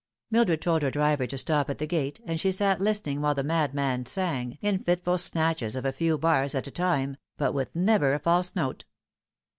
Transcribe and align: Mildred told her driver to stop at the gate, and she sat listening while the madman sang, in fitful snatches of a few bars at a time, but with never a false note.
Mildred 0.31 0.63
told 0.63 0.81
her 0.81 0.89
driver 0.89 1.27
to 1.27 1.37
stop 1.37 1.69
at 1.69 1.77
the 1.77 1.85
gate, 1.85 2.19
and 2.25 2.39
she 2.39 2.51
sat 2.51 2.81
listening 2.81 3.21
while 3.21 3.35
the 3.35 3.43
madman 3.43 4.07
sang, 4.07 4.57
in 4.59 4.79
fitful 4.79 5.19
snatches 5.19 5.75
of 5.75 5.85
a 5.85 5.91
few 5.93 6.17
bars 6.17 6.55
at 6.55 6.65
a 6.65 6.71
time, 6.71 7.17
but 7.37 7.53
with 7.53 7.69
never 7.75 8.15
a 8.15 8.19
false 8.19 8.55
note. 8.55 8.85